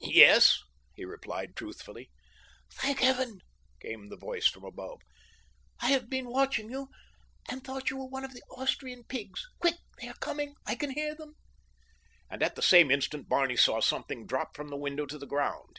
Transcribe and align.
"Yes," 0.00 0.58
he 0.96 1.04
replied 1.04 1.54
truthfully. 1.54 2.10
"Thank 2.72 2.98
Heaven!" 2.98 3.38
came 3.78 4.08
the 4.08 4.16
voice 4.16 4.48
from 4.48 4.64
above. 4.64 5.00
"I 5.80 5.90
have 5.90 6.10
been 6.10 6.26
watching 6.28 6.72
you, 6.72 6.88
and 7.48 7.62
thought 7.62 7.88
you 7.88 7.96
one 7.98 8.24
of 8.24 8.32
the 8.34 8.42
Austrian 8.50 9.04
pigs. 9.04 9.46
Quick! 9.60 9.76
They 10.02 10.08
are 10.08 10.14
coming—I 10.18 10.74
can 10.74 10.90
hear 10.90 11.14
them;" 11.14 11.36
and 12.28 12.42
at 12.42 12.56
the 12.56 12.62
same 12.62 12.90
instant 12.90 13.28
Barney 13.28 13.56
saw 13.56 13.78
something 13.80 14.26
drop 14.26 14.56
from 14.56 14.70
the 14.70 14.76
window 14.76 15.06
to 15.06 15.18
the 15.18 15.24
ground. 15.24 15.78